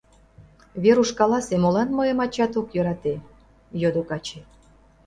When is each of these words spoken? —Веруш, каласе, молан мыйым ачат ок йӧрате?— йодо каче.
—Веруш, 0.83 1.09
каласе, 1.19 1.55
молан 1.63 1.89
мыйым 1.97 2.19
ачат 2.25 2.53
ок 2.59 2.67
йӧрате?— 2.75 3.13
йодо 3.81 4.01
каче. 4.09 4.39